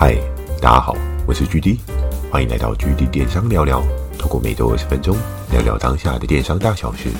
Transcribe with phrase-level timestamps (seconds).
[0.00, 0.14] 嗨，
[0.62, 0.96] 大家好，
[1.26, 1.76] 我是 GD，
[2.30, 3.82] 欢迎来到 GD 电商聊聊。
[4.16, 5.16] 透过每周二十分钟，
[5.50, 7.10] 聊聊当下的电商大小事，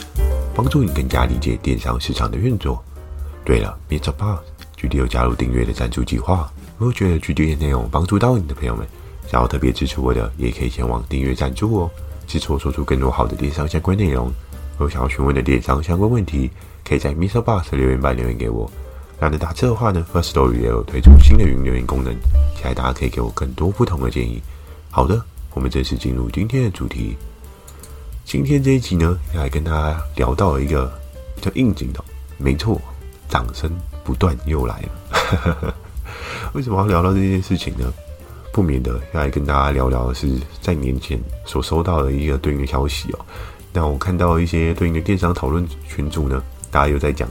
[0.54, 2.80] 帮助你更加理解电商市场的运作。
[3.44, 4.12] 对了，Mr.
[4.12, 6.48] Boss，GD 有加入订阅的赞助计划。
[6.78, 8.86] 如果觉得 GD 的内容帮助到你的朋友们，
[9.26, 11.90] 想要特别支持我的，也可以前往订阅赞助哦，
[12.28, 14.32] 支持我做出更多好的电商相关内容。
[14.78, 16.48] 有想要询问的电商相关问题，
[16.88, 17.42] 可以在 Mr.
[17.42, 18.70] Boss 留言板留言给我。
[19.20, 22.12] 懒得打字的话呢，First Story 也有推出新的语音留言功能，
[22.56, 24.42] 期待大家可以给我更多不同的建议。
[24.90, 25.22] 好的。
[25.54, 27.16] 我们正式进入今天的主题。
[28.24, 30.86] 今天这一集呢，要来跟大家聊到一个
[31.34, 32.04] 比较应景的，
[32.36, 32.80] 没错，
[33.28, 33.68] 掌声
[34.04, 35.74] 不断又来了。
[36.54, 37.92] 为什么要聊到这件事情呢？
[38.52, 40.28] 不免的要来跟大家聊聊的是
[40.60, 43.18] 在年前所收到的一个对应的消息哦。
[43.72, 46.40] 那我看到一些对应的电商讨论群组呢，
[46.70, 47.28] 大家又在讲：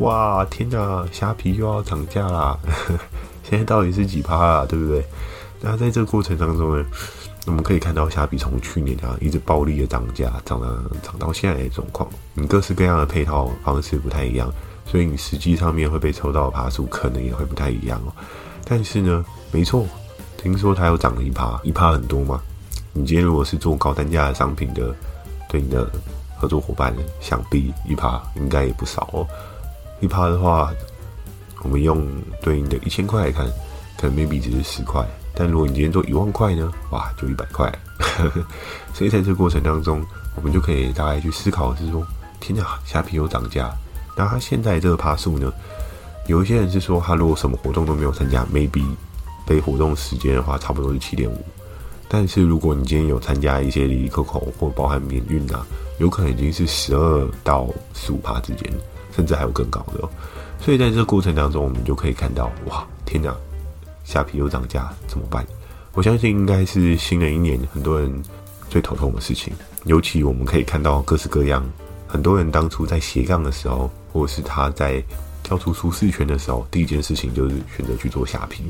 [0.00, 2.58] 哇，天哪，虾皮又要涨价啦！
[3.44, 4.66] 现在到底是几趴啦？
[4.66, 5.04] 对不对？
[5.60, 6.84] 那在这个过程当中呢？
[7.46, 12.08] 我们可以看到，虾皮从去年啊一直暴力的涨价，涨了涨到现在的状况。
[12.34, 14.50] 你各式各样的配套方式不太一样，
[14.86, 18.12] 所以你实际上面会被抽到的趴数可能也会不太一样哦。
[18.64, 19.86] 但是呢，没错，
[20.38, 22.40] 听说它又涨了一趴，一趴很多吗？
[22.92, 24.94] 你今天如果是做高单价的商品的，
[25.48, 25.90] 对你的
[26.36, 29.26] 合作伙伴，想必一趴应该也不少哦。
[30.00, 30.72] 一趴的话，
[31.62, 32.06] 我们用
[32.42, 33.46] 对应的一千块来看，
[33.98, 35.06] 可能 maybe 只是十块。
[35.34, 36.72] 但如果你今天做一万块呢？
[36.90, 37.72] 哇，就一百块。
[38.92, 42.06] 所以在这个过程当中，我们就可以大概去思考是说：
[42.40, 43.70] 天哪，虾皮又涨价。
[44.16, 45.52] 那他现在这个趴数呢？
[46.26, 48.84] 有一些人是说，他如果什么活动都没有参加，maybe
[49.46, 51.44] 被活动时间的话，差不多是七点五。
[52.08, 55.64] 但是如果你今天有参加一些哩哩扣扣或包含免运啊，
[55.98, 58.72] 有可能已经是十二到十五趴之间，
[59.14, 60.08] 甚至还有更高的。
[60.60, 63.34] 所以在这个过程当中，我们就可以看到：哇，天哪！
[64.04, 65.46] 虾皮又涨价怎么办？
[65.92, 68.12] 我相信应该是新的一年很多人
[68.68, 69.52] 最头痛的事情。
[69.84, 71.64] 尤其我们可以看到各式各样，
[72.06, 75.02] 很多人当初在斜杠的时候，或者是他在
[75.42, 78.64] 跳出舒适圈的时候，第一件事情就是选择去做虾皮，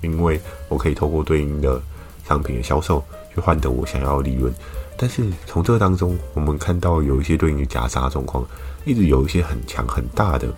[0.00, 1.80] 因为我可以透过对应的
[2.26, 4.52] 商品的销售去换得我想要的利润。
[4.98, 8.44] 但是从这当中，我们看到有一些对应的夹杀状况，
[8.84, 10.48] 一直有一些很强很大的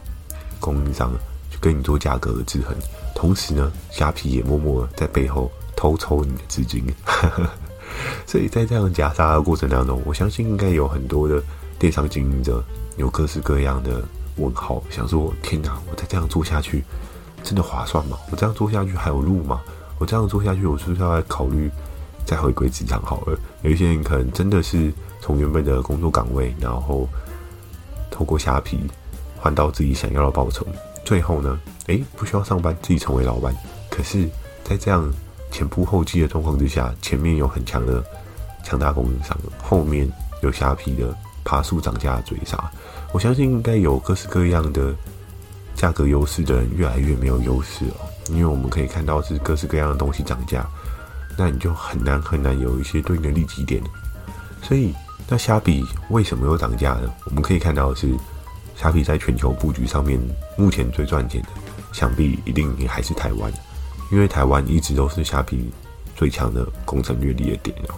[0.60, 1.10] 供应商
[1.50, 2.76] 去跟你做价格的制衡。
[3.14, 6.84] 同时呢，虾皮也默默在背后偷抽你的资金，
[8.26, 11.42] 所以在这样夹杀的过程当中，我相信应该有很多的
[11.78, 12.62] 电商经营者
[12.96, 14.04] 有各式各样的
[14.36, 16.84] 问号，想说：天哪，我再这样做下去，
[17.42, 18.16] 真的划算吗？
[18.30, 19.60] 我这样做下去还有路吗？
[19.98, 21.68] 我这样做下去，我是不是要来考虑
[22.28, 23.38] 再回归职场好了？
[23.62, 27.08] 有一些人可能真的是从原本的工作岗位，然后
[28.10, 28.78] 透过虾皮
[29.38, 30.66] 换到自己想要的报酬。
[31.06, 33.56] 最后呢，诶，不需要上班，自己成为老板。
[33.88, 34.28] 可是，
[34.62, 35.10] 在这样
[35.50, 38.04] 前仆后继的状况之下，前面有很强的
[38.62, 40.06] 强大供应商，后面
[40.42, 42.70] 有虾皮的爬树涨价追杀。
[43.10, 44.94] 我相信应该有各式各样的
[45.74, 50.68] 价格优势的人越来越没有优势哦，因为我们可以看到是各式各样的东西涨价，
[51.38, 53.80] 那你就很难很难有一些对应的利基点。
[54.60, 54.92] 所以，
[55.26, 57.10] 那虾皮为什么又涨价呢？
[57.24, 58.14] 我们可以看到的是。
[58.80, 60.20] 虾皮在全球布局上面，
[60.56, 61.48] 目前最赚钱的，
[61.92, 63.52] 想必一定也还是台湾，
[64.12, 65.68] 因为台湾一直都是虾皮
[66.14, 67.94] 最强的攻城略地的点哦。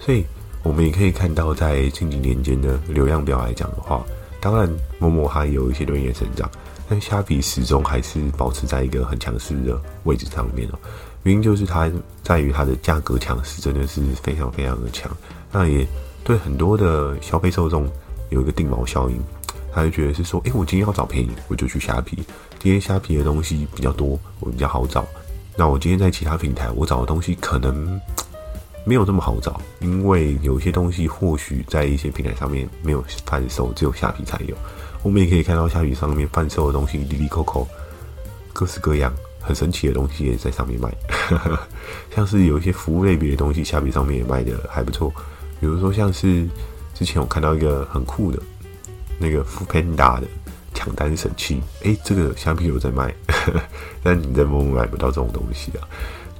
[0.00, 0.26] 所以，
[0.64, 4.04] 我们也可以看到，在近几年间的流量表来讲的话，
[4.40, 4.68] 当然
[4.98, 6.50] 某某它有一些对应的成长，
[6.88, 10.78] 但虾皮始终还是保持在一个很强势的位置上面哦。
[11.24, 11.90] 原因就是它
[12.22, 15.10] 在于它的价格强势真的是非常非常的强，
[15.50, 15.86] 那也
[16.22, 17.90] 对很多的消费受众
[18.30, 19.20] 有一个定锚效应。
[19.76, 22.16] 他就觉得是说，诶，我今天要找便宜，我就去虾皮。
[22.60, 25.04] 今天虾皮的东西比较多，我比较好找。
[25.56, 28.00] 那我今天在其他平台，我找的东西可能
[28.84, 34.54] 没有这么好找，因为有些东西或许在一些平台上面没有贩售，只有虾皮才有。
[35.02, 37.66] 我们也可以看到虾皮上面贩售的东西，哩哩扣扣，
[38.52, 39.12] 各式各样，
[39.44, 40.92] 很神奇的东西也在上面卖。
[42.14, 45.12] 像是有一些服务类别的东西，虾皮上面也卖的还不错。
[45.60, 46.46] 比如说像是
[46.94, 48.42] 之前我看到一个很酷的。
[49.16, 50.26] 那个 f o o Panda 的
[50.74, 53.14] 抢单神器，诶，这个虾皮有在卖，
[54.02, 55.86] 但你在某某买不到这种东西啊，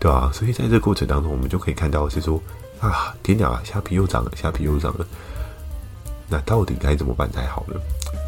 [0.00, 0.32] 对吧、啊？
[0.34, 2.42] 所以在这个过程当中，我们就可以看到是说
[2.80, 5.06] 啊，天哪，虾皮又涨了，虾皮又涨了，
[6.28, 7.76] 那到底该怎么办才好呢？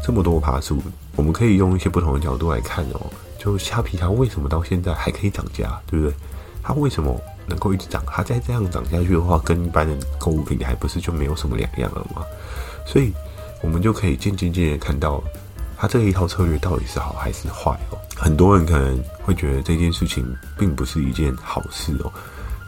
[0.01, 0.81] 这么多爬树，
[1.17, 3.01] 我们可以用一些不同的角度来看哦。
[3.37, 6.15] 就虾皮它为什么到现在还可以涨价，对不对？
[6.63, 8.03] 它为什么能够一直涨？
[8.07, 12.23] 它再这样涨下去的话，跟一般的购物平台不是就没有什么两样了吗？
[12.85, 13.13] 所以。
[13.63, 15.19] 我们就可以渐渐渐渐看到，
[15.75, 17.97] 它这一套策略到底是好还是坏哦。
[18.15, 20.23] 很多人可能会觉得这件事情
[20.59, 22.13] 并不是一件好事哦。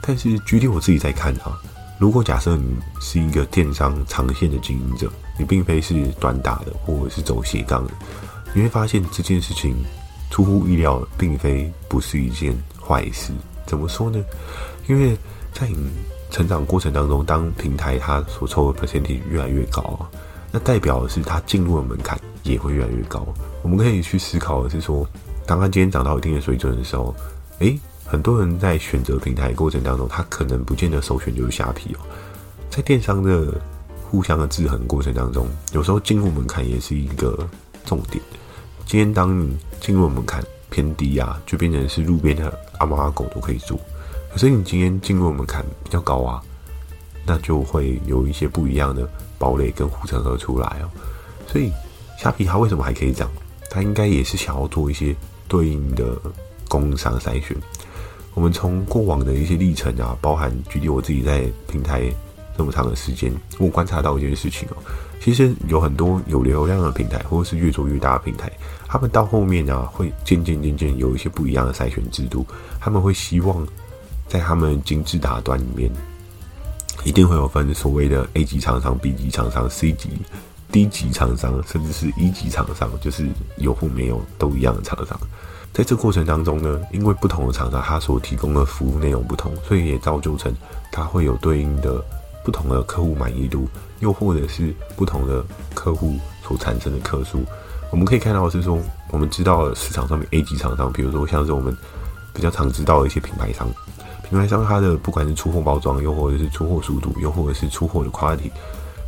[0.02, 1.62] 但是具体我自己在看啊，
[2.00, 5.08] 如果假设你是一个电商长线的经营者，
[5.38, 7.94] 你并非是短打的或者是走斜杠的，
[8.56, 9.78] 你会发现这件事情
[10.30, 13.34] 出乎意料，并非不是一件坏事。
[13.66, 14.24] 怎么说呢？
[14.88, 15.18] 因为
[15.54, 15.76] 在你
[16.32, 20.10] 成长过程当中，当平台它所抽的 percentage 越来越高啊，
[20.52, 23.28] 那代表的是它进入的门槛也会越来越高。
[23.62, 25.08] 我们可以去思考的是说，
[25.46, 27.14] 当它今天涨到一定的水准的时候，
[27.60, 32.00] 诶，很多人在选择平台过程当中，他可能不见得首选就是虾皮哦。
[32.70, 33.60] 在电商的
[34.10, 37.48] 互相的制衡过程当中，有时候进入门槛也是一个
[37.86, 38.24] 重点。
[38.86, 43.80] 今天当你进入门槛偏低啊，就变成是路边的阿猫阿狗都可以做。
[44.32, 46.42] 可是你今天进入门槛比较高啊，
[47.26, 50.90] 那就会有一些不一样的堡垒跟护城河出来哦。
[51.48, 51.72] 所以
[52.18, 53.30] 虾皮它为什么还可以涨？
[53.70, 55.16] 它应该也是想要做一些
[55.48, 56.16] 对应的
[56.68, 57.58] 供应商筛选。
[58.34, 62.12] 我们从过往的一些历程啊，包含举例我自己在平台。
[62.58, 64.76] 这么长的时间，我观察到一件事情哦，
[65.22, 68.50] 其实有很多有流量的平台，或者是越做越大的平台，
[68.88, 72.46] 他们到后面啊，会渐渐渐渐有一些不一样的筛选制度。
[72.80, 73.68] 他们会希望
[74.28, 75.92] 在他们金字塔端里面，
[77.04, 80.10] 一定会有分所谓的 A 级厂商、B 级厂商、C 级、
[80.72, 83.28] D 级厂商，甚至是一级厂商，就是
[83.58, 85.20] 有或没有都一样的厂商。
[85.74, 90.54] 在这过程当中呢，因为不同的厂商，他所提供的服务内容不同，所以也造就成
[90.92, 92.04] 它会有对应的。
[92.42, 93.68] 不同的客户满意度，
[94.00, 95.44] 又或者是不同的
[95.74, 97.44] 客户所产生的客数，
[97.92, 98.80] 我们可以看到是说，
[99.12, 101.76] 我们知道市场上面 A 级厂商，比如说像是我们
[102.34, 103.68] 比较常知道的一些品牌商，
[104.30, 108.52] 品牌商它的不管是出货包装，又或者是出货速度，又或者是出货的 quality，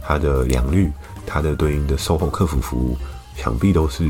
[0.02, 0.92] 它的良率，
[1.26, 2.98] 它的对应的售后客服服务，
[3.36, 4.04] 想必都是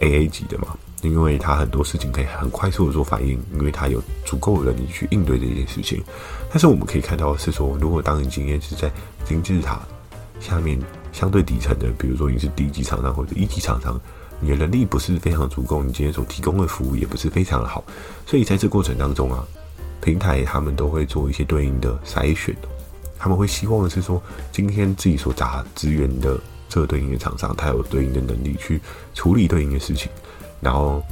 [0.00, 0.68] AA 级的嘛。
[1.02, 6.02] 因为他很多事情可以很快速的做反应，因为他有足够的能力去应对这件事情。
[6.50, 8.90] 但是我们可以看到的是说，如果当你今天是在
[9.24, 9.80] 金字塔
[10.40, 10.78] 下面
[11.12, 14.00] 相对底层的，比如说你是低级厂商或者一级厂商，
[14.40, 17.84] 你的能力不是非常足够，你今天所提供的服务也不是非常的好，
[18.26, 19.46] 所以在这过程当中啊，
[20.00, 22.56] 平台他们都会做一些对应的筛选，
[23.18, 28.80] 他们会希望的是说，今天自己所砸资源的这个对应的厂商，他有对应的能力去
[29.14, 30.10] 处理对应的事情。
[30.60, 31.02] 然后，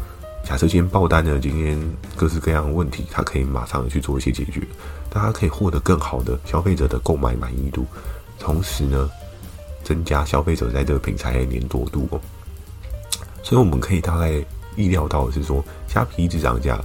[0.45, 1.81] 假设今天爆单呢，今天
[2.17, 4.61] 各式各样的问题，它可以马上去做一些解决，
[5.11, 7.87] 大家可以获得更好的消费者的购买满意度，
[8.39, 9.11] 同时呢，
[9.85, 12.21] 增加消费者在这个平台的黏着度哦。
[13.43, 14.33] 所以我们可以大概
[14.75, 16.81] 意料到的是说，虾皮一直涨价，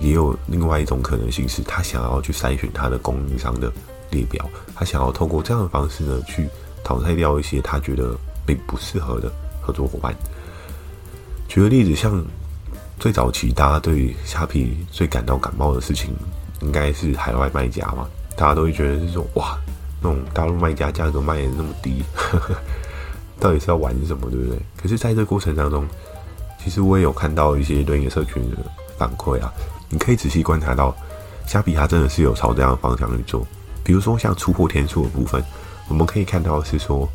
[0.00, 3.72] 也有另外一种可能性是，他想要去筛选他的供应商的
[4.10, 6.48] 列表，他想要透过这样的方式呢，去
[6.82, 10.12] 淘汰掉一些他觉得并不适合的合作伙伴。
[11.48, 12.22] 举个例子，像
[13.00, 16.14] 最早期大家对虾皮最感到感冒的事情，
[16.60, 18.06] 应该是海外卖家嘛？
[18.36, 19.58] 大家都会觉得是说，哇，
[20.02, 22.04] 那种大陆卖家价格卖的那么低，
[23.40, 24.58] 到底是要玩什么，对不对？
[24.76, 25.86] 可是，在这个过程当中，
[26.62, 28.56] 其实我也有看到一些对应的社群的
[28.98, 29.50] 反馈啊。
[29.88, 30.94] 你可以仔细观察到，
[31.46, 33.46] 虾皮它真的是有朝这样的方向去做。
[33.82, 35.42] 比如说，像出货天数的部分，
[35.88, 37.08] 我们可以看到是说，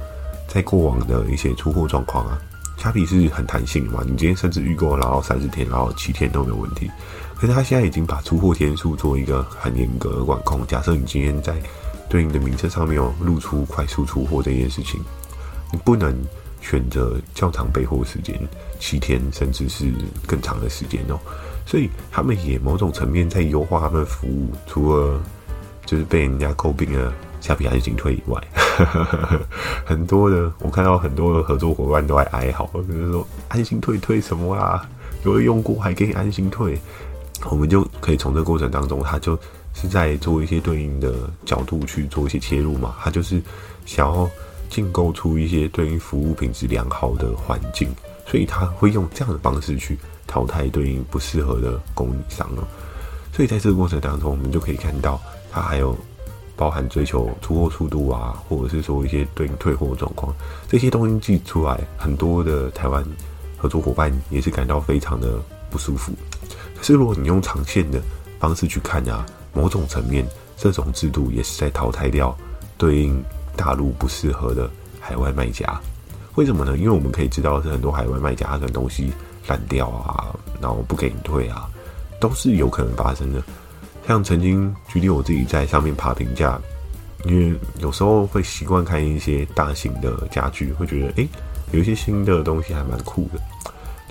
[0.47, 2.41] 在过往的一些出货状况啊。
[2.77, 6.91] 虾皮是很弹性的嘛，你今天甚至预购，然后三十天，然后七天都没有问题。
[7.35, 10.65] 可是他现在已经把出货天数做一个很严格的管控。
[10.67, 11.55] 假设你今天在
[12.09, 15.01] 对应的名称上面有露出快速出货这件事情，
[15.71, 16.13] 你不能
[16.62, 18.38] 选择较长备货时间，
[18.79, 19.91] 七天甚至是
[20.27, 21.19] 更长的时间哦。
[21.65, 25.21] 所以他们也某种层面在优化他们的服务，除了
[25.86, 27.13] 就是被人家诟病了。
[27.41, 28.41] 虾皮还是进退以外，
[29.86, 34.88] 很多的我看到很多的合作伙伴都在哀嚎，就是说安心退退什么啊？
[35.24, 36.77] 有人用过还可以安心退，
[37.50, 39.39] 我们就可以从这个过程当中，他就
[39.74, 41.13] 是在做一些对应的
[41.46, 43.42] 角度去做一些切入嘛，他就是
[43.86, 44.30] 想要
[44.70, 47.88] 建构出一些对应服务品质良好的环境，
[48.25, 52.63] 所以他会用这样的方式去淘汰对应不适合的供应商哦。
[53.32, 55.98] 所以在这个过程当中，我们就可以看到他还有。
[56.55, 60.33] 包含追求出货速度啊，或者是说一些对应退货状况，
[60.67, 63.03] 这些东西寄出来，很多的台湾
[63.57, 66.12] 合作伙伴也是感到非常的不舒服。
[66.75, 68.01] 可是如果你用长线的
[68.39, 72.38] 方式去看啊，某种层面，这种制度也是在淘汰掉
[72.77, 73.24] 对应
[73.55, 74.69] 大陆不适合的
[75.00, 75.79] 海外卖家。
[76.36, 76.77] 为什么呢？
[76.77, 79.12] 因为我们可以知道是很多海外卖家他的东西
[79.48, 81.69] 烂掉啊，然后不给你退啊，
[82.19, 83.41] 都是有可能发生的。
[84.07, 86.60] 像曾经举例我自己在上面爬评价，
[87.25, 91.27] 因为有时候会习惯看一些大型的家具，会觉得诶、
[91.72, 93.39] 有一些新的东西还蛮酷的。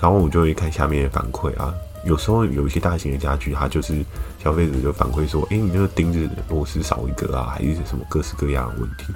[0.00, 1.72] 然后我就会看下面的反馈啊。
[2.04, 4.04] 有时候有一些大型的家具，它就是
[4.42, 9.14] 消费者就反馈说：“诶，你那个钉子螺丝少一个啊，还是什么各式各样的问题。”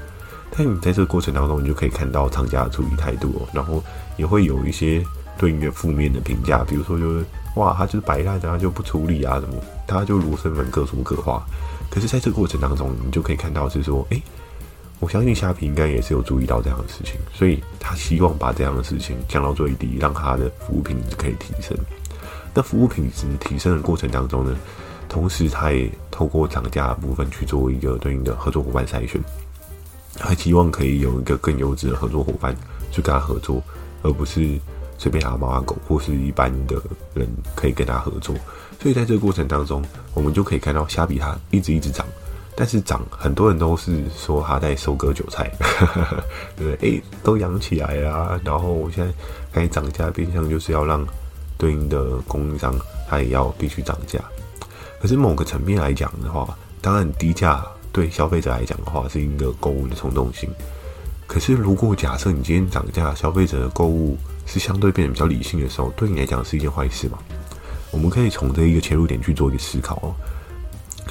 [0.56, 3.82] 但你在这个过程当中，你就可以看到厂家的处理态度哦，然后
[4.16, 5.04] 也会有一些
[5.36, 7.24] 对应的负面的评价，比如说就是
[7.56, 9.54] 哇，他就是摆烂，他就不处理啊，什么，
[9.86, 11.46] 他就罗生门，各说各话。
[11.90, 14.22] 可是在这个过程当中，你就可以看到是说，诶，
[14.98, 21.76] 我相信虾皮应该也是有注意到这样的事情，所以他希望把这样的事情降到最低，让他的服务品质可以提升。
[22.52, 24.56] 那服务品质提升的过程当中呢，
[25.08, 29.22] 同时他也透过涨价的部分去做一个对应的合作伙伴筛选，
[30.18, 32.56] 他希望可以有一个更优质的合作伙伴
[32.90, 33.62] 去跟他合作，
[34.02, 34.58] 而不是
[34.98, 36.80] 随便阿猫啊狗或是一般的
[37.14, 38.34] 人可以跟他合作。
[38.80, 39.82] 所以在这个过程当中，
[40.14, 42.06] 我们就可以看到虾比它一直一直涨，
[42.54, 45.50] 但是涨很多人都是说他在收割韭菜，
[46.56, 46.98] 对 不对？
[46.98, 49.12] 哎，都养起来啦啊，然后我现在
[49.52, 51.06] 开始涨价，变相就是要让。
[51.58, 54.20] 对应的供应商，他也要必须涨价。
[55.00, 60.50] 可是某个层面来讲的话，当然低价对消费者来讲的话是一个购物的冲动性。
[61.26, 67.18] 可是如果假设你今天涨价，消费者的购物是相对变得比较理性的时候，对你来讲是一件坏事嘛？
[67.90, 70.14] 我们可以从这一个切入点去做一个思考哦。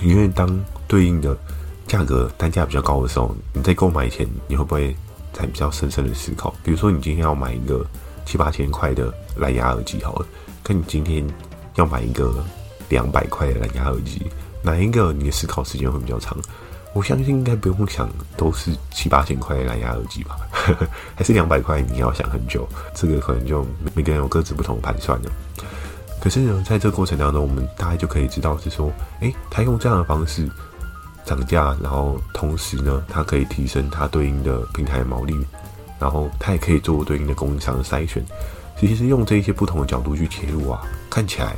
[0.01, 1.37] 因为当对应的
[1.85, 4.95] 价格单价比较高的时候，你在购买前你会不会
[5.31, 6.55] 在比较深深的思考？
[6.63, 7.85] 比如说你今天要买一个。
[8.27, 10.25] 七八千块的蓝牙耳机好了，
[10.63, 11.23] 跟你今天
[11.75, 12.43] 要买一个
[12.89, 14.19] 两百块的蓝牙耳机，
[14.63, 16.35] 哪一个你的思考时间会比较长？
[16.95, 20.35] 我相信应该不用想，都是七八千块的蓝牙耳机吧？
[21.15, 22.67] 还是两百块你要想很久？
[22.93, 25.31] 这个可能就每个人有各自不同的盘算了。
[26.21, 30.49] 可是呢，在这个过程当中，我们大概就可以知道是说，诶，他用这样的方式
[31.25, 35.35] 涨价，然后同时呢，它可以提升它对应的平台的毛利。
[35.97, 38.21] 然后它也可以做对应的供应商的筛选，
[38.77, 41.55] 其实用这一些不同的角度去切入啊，看起来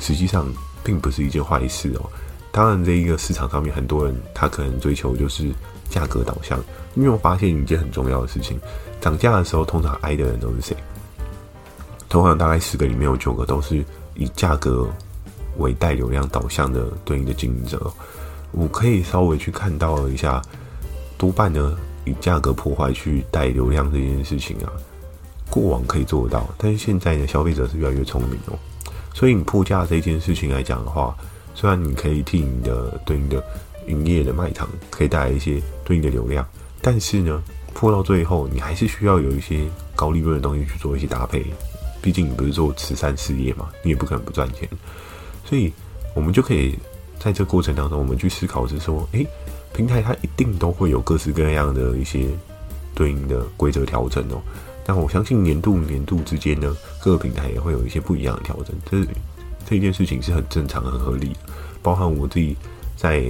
[0.00, 0.44] 实际上
[0.82, 2.10] 并不是一件坏事哦。
[2.50, 5.52] 当然，这一个市场上面很多人他可能追求就是
[5.90, 6.58] 价格导向，
[6.94, 8.58] 因为我发现一件很重要的事情，
[9.00, 10.74] 涨价的时候通常挨的人都是谁？
[12.08, 14.88] 通常大概十个里面有九个都是以价格
[15.58, 17.92] 为带流量导向的对应的经营者。
[18.52, 20.40] 我可以稍微去看到一下，
[21.18, 21.76] 多半呢。
[22.06, 24.72] 以价格破坏去带流量这件事情啊，
[25.50, 28.58] 过往可以做到，但是现在呢，消费者是越来越聪明哦。
[29.12, 31.14] 所以你破价这件事情来讲的话，
[31.54, 33.44] 虽然你可以替你的对应的
[33.86, 36.46] 营业的卖场可以带来一些对应的流量，
[36.80, 37.42] 但是呢，
[37.74, 39.66] 破到最后你还是需要有一些
[39.96, 41.44] 高利润的东西去做一些搭配。
[42.00, 44.68] 毕竟你不是做慈善事业嘛，你也不可能不赚钱。
[45.44, 45.72] 所以
[46.14, 46.78] 我们就可以
[47.18, 49.26] 在这个过程当中，我们去思考是说，诶。
[49.72, 52.26] 平台它一定都会有各式各样的一些
[52.92, 54.42] 对应的规则调整哦，
[54.84, 59.12] 但我相信年度年度之间呢，各个平台也会有一些不一样的调整，这
[59.68, 61.36] 这件事情是很正常、很合理。
[61.82, 62.56] 包含我自己
[62.96, 63.20] 在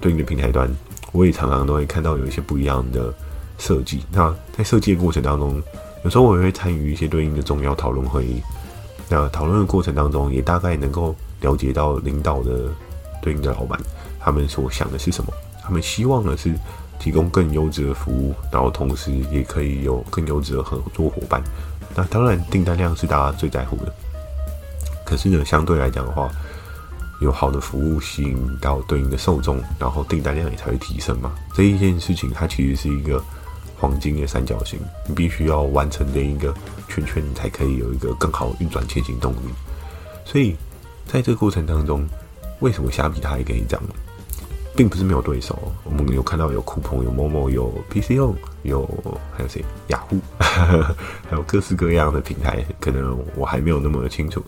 [0.00, 0.72] 对应的平台端，
[1.12, 3.12] 我也常常都会看到有一些不一样的
[3.58, 4.04] 设计。
[4.12, 5.62] 那在设计的过程当中，
[6.04, 8.40] 有时候我也会参与一些对应的重要讨论会议。
[9.08, 12.68] 那讨论的过程当中，也大概能够了解到领导的
[13.20, 13.78] 对应的老板
[14.20, 15.32] 他们所想的是什么。
[15.62, 16.54] 他们希望的是
[16.98, 21.42] 提供更优质的服务，然后同时也可以有更优质的合作伙伴。
[21.94, 23.92] 那当然，订单量是大家最在乎的。
[25.04, 26.30] 可是呢，相对来讲的话，
[27.20, 31.32] 有好的服务吸引到对应的受众，然后订单量也才会提升嘛。
[31.54, 33.22] 这一件事情它其实是一个
[33.78, 36.54] 黄金的三角形，你必须要完成这一个
[36.88, 39.38] 圈圈，你才可以有一个更好运转前行动力。
[40.24, 40.56] 所以
[41.06, 42.06] 在这个过程当中，
[42.60, 43.94] 为什么虾皮它还可以涨呢？
[44.76, 48.86] 并不是没有对手，我们有看到有酷澎、有 Momo、有 PCO 有
[49.36, 49.62] 还有谁？
[49.88, 54.42] 雅虎，还有各式各样的平台，可能我还没有那么的清楚。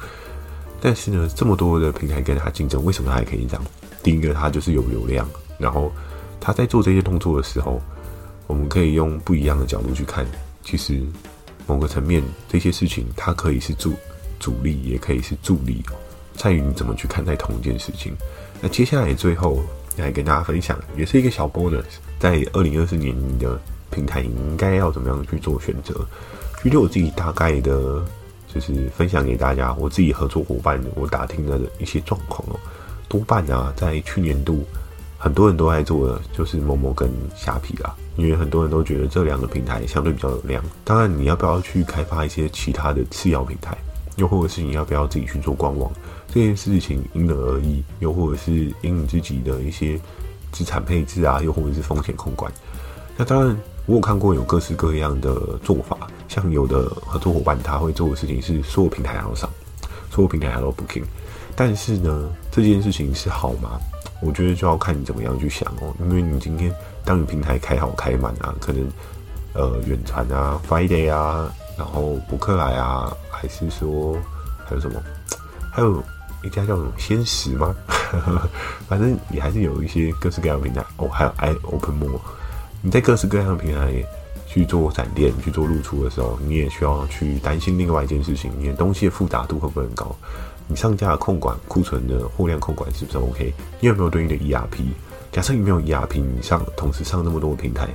[0.82, 3.64] 但是呢，这么多的平台跟他竞争，为什么他还可以这样？
[4.02, 5.92] 第一个，他就是有流量，然后
[6.40, 7.80] 他在做这些动作的时候，
[8.48, 10.26] 我们可以用不一样的角度去看。
[10.64, 11.00] 其实
[11.66, 13.94] 某个层面，这些事情它可以是助
[14.40, 15.82] 阻力，也可以是助力，
[16.34, 18.12] 在于你怎么去看待同一件事情。
[18.60, 19.62] 那接下来最后。
[19.98, 21.84] 来跟大家分享，也是一个小 bonus。
[22.18, 23.60] 在二零二四年，你的
[23.90, 25.94] 平台应该要怎么样去做选择？
[26.62, 28.02] 具体我自己大概的，
[28.54, 29.72] 就是分享给大家。
[29.74, 32.58] 我自己合作伙伴，我打听的一些状况哦，
[33.08, 34.64] 多半啊，在去年度，
[35.18, 40.62] 很多人都在做的就是某某跟虾皮啦，因为很多人都觉得这两个平台相对比较有量。
[40.84, 43.76] 当然，你要不要去开发一些其他的次要平台？
[44.16, 45.90] 又或者是你要不要自己去做官网？
[46.28, 49.98] 这件事情因人而异，又或者是因你自己的一些
[50.50, 52.52] 资产配置啊，又或者是风险控管。
[53.16, 53.56] 那当然，
[53.86, 55.96] 我有看过有各式各样的做法。
[56.32, 59.50] 像有的合作伙伴他会做的事情是所有平台都上，
[60.10, 61.04] 所有平台都 booking，
[61.54, 63.78] 但是呢，这件事情是好吗？
[64.22, 66.74] 我觉得就要看你怎么样去想哦，因为你今天
[67.04, 68.88] 当你平台开好开满啊，可能
[69.52, 74.16] 呃远传啊、Friday 啊，然后博客来啊，还是说
[74.64, 75.02] 还有什么？
[75.70, 76.02] 还有
[76.42, 77.74] 一家叫什么鲜食吗？
[78.88, 82.20] 反正也还是有一些各式各样的平台哦，还有 i OpenMore。
[82.80, 84.06] 你在各式各样的平台也
[84.52, 90.14] 去做展店、去做露出的时候，你也需要去担心另外一件事情：你的东西的复杂度会不会很高？
[90.68, 93.50] 你上架的控管、库存的货量控管是不是 OK？
[93.80, 94.84] 你有没有对应的 ERP？
[95.32, 97.88] 假设你没有 ERP，你上同时上那么多平台，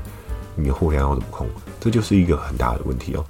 [0.55, 1.47] 你的货量要怎么控？
[1.79, 3.23] 这就是一个很大的问题哦。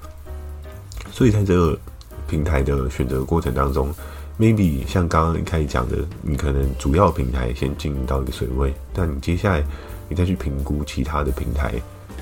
[1.12, 1.78] 所以在这个
[2.26, 3.92] 平台的选择过程当中
[4.40, 9.62] ，maybe 像刚刚一开始讲的，你可能主要平台先经营到一个水位，但你接下来。
[10.10, 11.74] 你再去评估其他的平台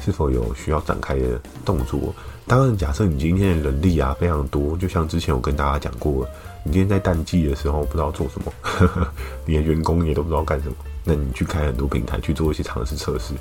[0.06, 2.14] 是否有需要展开的动作。
[2.46, 6.24] 当然，假设你今天的人力啊非常多，就像之前我跟大家讲过，
[6.62, 9.08] 你今天在淡季的时候不知道做什么，呵呵，
[9.44, 13.34] 你的员工也都不知道干什么，那你去开很多平台去做一些尝试测试，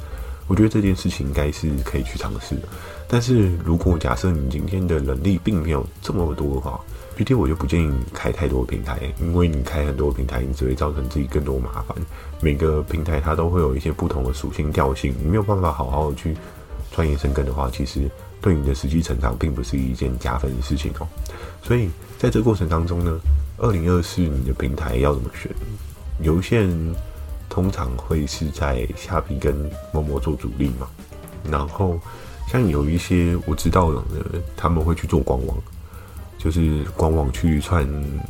[0.48, 2.64] 我觉得这件事情应该是可以去尝试的。
[3.08, 6.80] 但是如果假设你今天的人力并没有这么多的话，
[7.16, 11.96] 具体我就不建议你开太多平台，因为你开很多平台，你只会造成自己更多麻烦。
[12.42, 16.36] 每个平台它都会有一些不同的属性调性，你没有办法好好的去
[16.96, 18.10] 创业深耕的话，其实
[18.40, 21.06] 对你的实际成长并不是一件加分的事情哦。
[21.62, 23.20] 所以在这个过程当中呢，
[23.58, 25.52] 二零二四你的平台要怎么选？
[26.22, 26.96] 有一些人
[27.50, 30.88] 通常会是在虾皮跟 momo 做主力嘛，
[31.52, 32.00] 然后
[32.50, 34.02] 像有一些我知道的，
[34.56, 35.58] 他们会去做官网。
[36.38, 37.88] 就是官网去串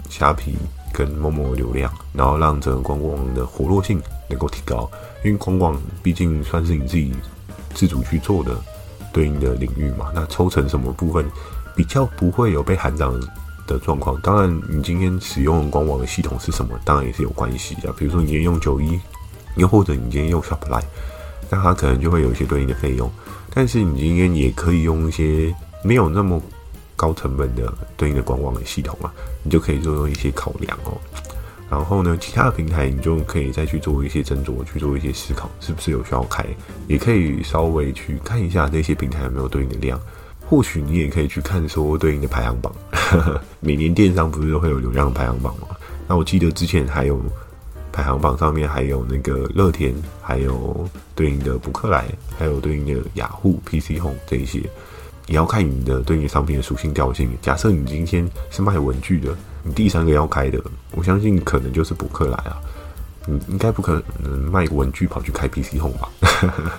[0.09, 0.55] 虾皮
[0.93, 4.89] 跟 momo 流量，然后让整个官网的活络性能够提高。
[5.23, 7.11] 因为官网毕竟算是你自己
[7.75, 8.55] 自主去做的
[9.13, 11.23] 对应的领域嘛，那抽成什么部分
[11.75, 13.13] 比较不会有被喊涨
[13.67, 14.19] 的状况。
[14.21, 17.93] 当然，你今天使用官网的系统是什么，当然也是有关系的。
[17.93, 18.99] 比如说你今天用九一，
[19.57, 20.81] 又或者你今天用 Shopify，
[21.51, 23.11] 那它可能就会有一些对应的费用。
[23.53, 26.41] 但是你今天也可以用一些没有那么。
[26.97, 29.11] 高成本的对应的官网的系统啊，
[29.43, 30.97] 你就可以做一些考量哦。
[31.69, 36.45] 然后呢，其他的平台你就可以再去做一些斟酌，去做一些思考，是不是有需要开？
[36.87, 39.99] 也可以稍微去看一下这些平台有没有对应的量。
[40.47, 42.71] 或许你也可以去看说对应的排行榜。
[43.59, 45.67] 每年电商不是都会有流量排行榜吗？
[46.07, 47.19] 那我记得之前还有
[47.91, 52.05] 排行榜上面还有那个乐天，还有对应的博客来，
[52.37, 54.59] 还有对应的雅虎、PC Home 这一些。
[55.25, 57.27] 也要看你的对应商品的属性调性。
[57.41, 62.61] 假设你今天是卖文具的，你第三个要开的，我相信可能就是博客来啊。
[63.25, 66.09] 你应该不可能卖文具跑去开 PC Home 吧？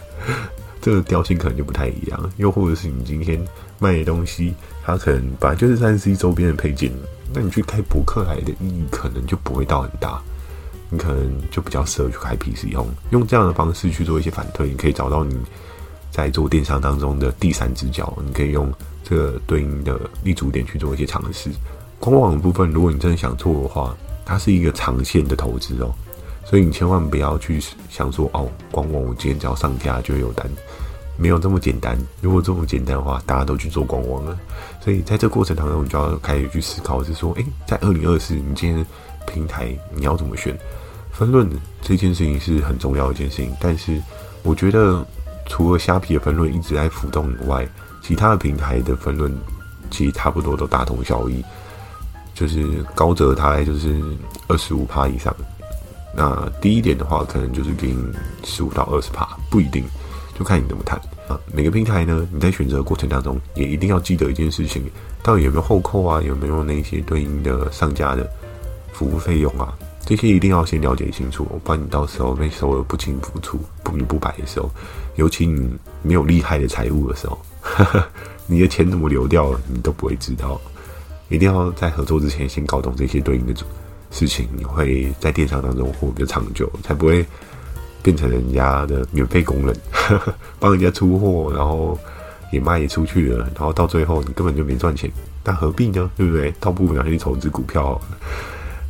[0.80, 2.30] 这个调性可能就不太一样。
[2.36, 3.44] 又或者是你今天
[3.80, 6.92] 卖的东西，它可能本来就是三 C 周边的配件，
[7.34, 10.22] 那你去开博客来的意义可能就不会到很大。
[10.88, 15.36] 你可能就比较适合去开 PC Home，用这样的方式去做一些反推，你可以找到你。
[16.08, 18.72] 在做电商当中的第三只脚，你可以用
[19.04, 21.50] 这个对应的立足点去做一些尝试。
[21.98, 25.92] 官网的部分，如果你真的想做的话，它是一个长线的投资哦，
[26.44, 30.48] 所以你千万不要去想说哦，官网我今天只要上架就有单，
[31.16, 31.98] 没有这么简单。
[32.20, 34.38] 如果这么简单的话，大家都去做官网了。
[34.80, 38.86] 所以在这过程当中，你就要开始去思考，是说，诶，在二零二四，你今天
[39.26, 40.56] 平台你要怎么选？
[41.12, 41.48] 分论
[41.80, 44.00] 这件事情是很重要一件事情，但是
[44.42, 45.04] 我觉得。
[45.48, 47.64] 除了虾皮的分论一直在浮动以外，
[48.02, 49.32] 其他的平台的分论
[49.92, 51.40] 其实差不多都大同小异，
[52.36, 53.98] 就是高折大概就是
[54.46, 55.34] 二十五趴以上，
[56.14, 57.96] 那低一点的话可能就是给你
[58.44, 59.82] 十五到二十趴，不一定，
[60.38, 61.40] 就看你怎么谈啊。
[61.50, 64.84] 每个平台呢，你在选择过程当中也一定要记得一件事情，
[65.22, 68.30] 到底有没有后扣啊，有没有那些对应的上家的
[68.92, 69.72] 服务费用啊。
[70.04, 74.70] 这些一定要先了解清楚，不然你到时候被收的不清不楚、不明不白的时候，
[75.16, 77.38] 尤其你没有厉害的财务的时候，
[78.46, 80.60] 你的钱怎么流掉了，你都不会知道。
[81.28, 83.54] 一定要在合作之前先搞懂这些对应的
[84.10, 87.24] 事情，你会在电商当中活得长久，才不会
[88.02, 89.76] 变成人家的免费工人，
[90.58, 91.98] 帮人家出货，然后
[92.52, 95.10] 也卖出去了，然后到最后你根本就没赚钱，
[95.44, 96.10] 那何必呢？
[96.16, 96.54] 对不对？
[96.60, 98.00] 倒不如拿去投资股票。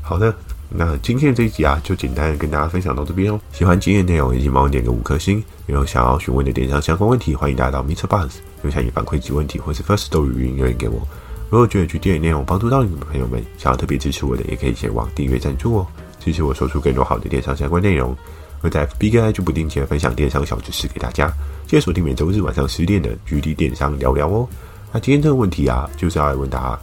[0.02, 0.34] 好的。
[0.68, 3.38] 那今天的这一集啊，就简单的跟大家分享到这边哦。
[3.52, 5.42] 喜欢今天的内容，也请帮我点个五颗星。
[5.66, 8.30] 有想要询问的电商相关问题，欢迎大家到 MixerBox
[8.62, 11.06] 留下你反馈及问题，或是 Firstory 语音留言给我。
[11.48, 15.86] 如果觉得去电影内容帮助到你们的朋友们，想要特别支持我的，也可以前往订阅赞助哦，
[16.18, 18.16] 支持我说出更多好的电商相关内容。
[18.58, 21.30] 会在 FB 跟 IG 不定期的分享电商小知识给大家。
[21.66, 24.48] 记得锁定每周日晚上十点的 GD 电商聊聊哦。
[24.92, 26.80] 那今天这个问题啊，就是要来问大家：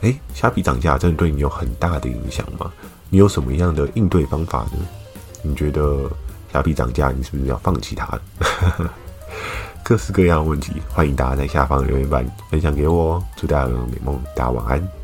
[0.00, 2.72] 哎，虾皮涨价真的对你有很大的影响吗？
[3.10, 4.78] 你有什么样的应对方法呢？
[5.42, 6.10] 你觉得
[6.50, 8.18] 虾皮涨价，你是不是要放弃它？
[9.84, 13.24] 各式各样的问题，欢迎大家在下方留言板分享给我哦。
[13.36, 15.01] 祝大家有美梦，大家晚安。